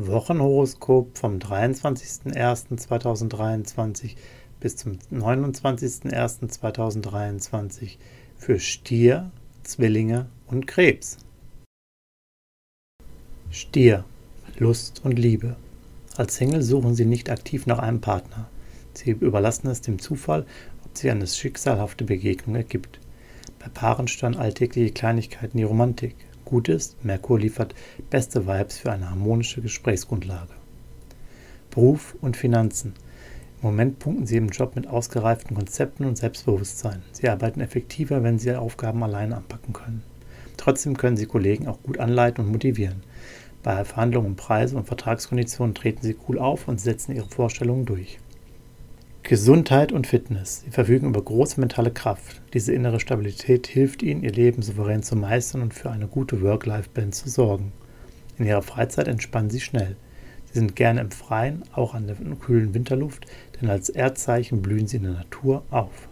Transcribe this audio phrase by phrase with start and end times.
[0.00, 4.14] Wochenhoroskop vom 23.01.2023
[4.60, 7.96] bis zum 29.01.2023
[8.36, 9.32] für Stier,
[9.64, 11.16] Zwillinge und Krebs.
[13.50, 14.04] Stier,
[14.58, 15.56] Lust und Liebe.
[16.16, 18.48] Als Single suchen Sie nicht aktiv nach einem Partner.
[18.94, 20.46] Sie überlassen es dem Zufall,
[20.84, 23.00] ob sich eine schicksalhafte Begegnung ergibt.
[23.58, 26.14] Bei Paaren stören alltägliche Kleinigkeiten die Romantik.
[26.48, 27.74] Gut ist, Merkur liefert
[28.08, 30.54] beste Vibes für eine harmonische Gesprächsgrundlage.
[31.68, 32.94] Beruf und Finanzen.
[33.60, 37.02] Im Moment punkten Sie im Job mit ausgereiften Konzepten und Selbstbewusstsein.
[37.12, 40.02] Sie arbeiten effektiver, wenn Sie Aufgaben allein anpacken können.
[40.56, 43.02] Trotzdem können Sie Kollegen auch gut anleiten und motivieren.
[43.62, 48.20] Bei Verhandlungen um Preise und Vertragskonditionen treten Sie cool auf und setzen Ihre Vorstellungen durch.
[49.22, 50.62] Gesundheit und Fitness.
[50.62, 52.40] Sie verfügen über große mentale Kraft.
[52.54, 57.24] Diese innere Stabilität hilft ihnen, ihr Leben souverän zu meistern und für eine gute Work-Life-Balance
[57.24, 57.72] zu sorgen.
[58.38, 59.96] In ihrer Freizeit entspannen sie schnell.
[60.46, 63.26] Sie sind gerne im Freien, auch an der kühlen Winterluft,
[63.60, 66.08] denn als Erdzeichen blühen sie in der Natur auf.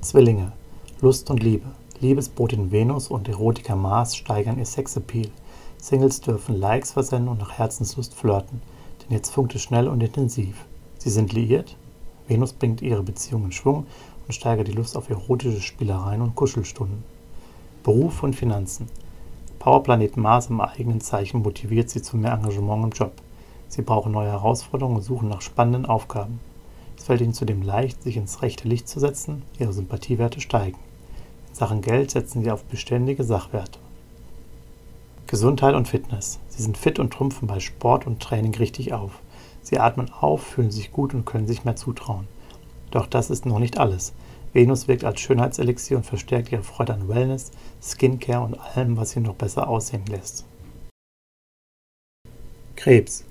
[0.00, 0.52] Zwillinge.
[1.02, 1.66] Lust und Liebe.
[2.00, 5.28] Liebesbotin Venus und Erotiker Mars steigern ihr Sexappeal.
[5.76, 8.62] Singles dürfen Likes versenden und nach Herzenslust flirten,
[9.02, 10.64] denn jetzt funkt es schnell und intensiv.
[11.06, 11.76] Sie sind liiert.
[12.26, 13.86] Venus bringt ihre Beziehung in Schwung
[14.26, 17.04] und steigert die Lust auf erotische Spielereien und Kuschelstunden.
[17.84, 18.88] Beruf und Finanzen.
[19.60, 23.12] Powerplanet Mars im eigenen Zeichen motiviert sie zu mehr Engagement im Job.
[23.68, 26.40] Sie brauchen neue Herausforderungen und suchen nach spannenden Aufgaben.
[26.98, 30.78] Es fällt ihnen zudem leicht, sich ins rechte Licht zu setzen, ihre Sympathiewerte steigen.
[31.50, 33.78] In Sachen Geld setzen sie auf beständige Sachwerte.
[35.28, 36.40] Gesundheit und Fitness.
[36.48, 39.20] Sie sind fit und trumpfen bei Sport und Training richtig auf.
[39.66, 42.28] Sie atmen auf, fühlen sich gut und können sich mehr zutrauen.
[42.92, 44.12] Doch das ist noch nicht alles.
[44.52, 47.50] Venus wirkt als Schönheitselixier und verstärkt ihre Freude an Wellness,
[47.82, 50.44] Skincare und allem, was sie noch besser aussehen lässt.
[52.76, 53.24] Krebs.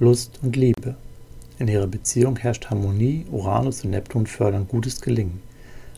[0.00, 0.96] Lust und Liebe.
[1.60, 5.40] In ihrer Beziehung herrscht Harmonie, Uranus und Neptun fördern gutes Gelingen.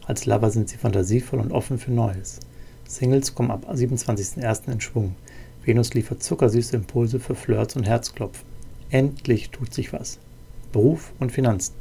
[0.06, 2.40] Als Lover sind sie fantasievoll und offen für Neues.
[2.86, 4.70] Singles kommen ab 27.01.
[4.70, 5.14] in Schwung.
[5.64, 8.49] Venus liefert zuckersüße Impulse für Flirts und Herzklopfen.
[8.90, 10.18] Endlich tut sich was.
[10.72, 11.74] Beruf und Finanzen.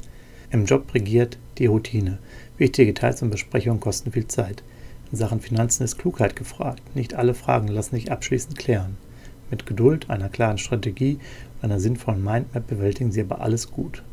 [0.52, 2.18] Im Job regiert die Routine.
[2.56, 4.62] Wichtige Details und Besprechungen kosten viel Zeit.
[5.10, 6.82] In Sachen Finanzen ist Klugheit gefragt.
[6.94, 8.96] Nicht alle Fragen lassen sich abschließend klären.
[9.50, 11.18] Mit Geduld, einer klaren Strategie
[11.56, 14.04] und einer sinnvollen Mindmap bewältigen Sie aber alles gut.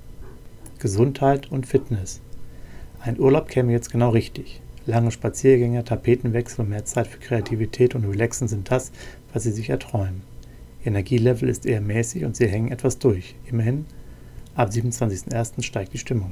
[0.79, 2.19] Gesundheit und Fitness.
[2.99, 4.59] Ein Urlaub käme jetzt genau richtig.
[4.87, 8.91] Lange Spaziergänge, Tapetenwechsel mehr Zeit für Kreativität und Relaxen sind das,
[9.33, 10.21] was Sie sich erträumen.
[10.87, 13.35] Energielevel ist eher mäßig und sie hängen etwas durch.
[13.45, 13.85] Immerhin,
[14.55, 15.61] ab 27.01.
[15.61, 16.31] steigt die Stimmung.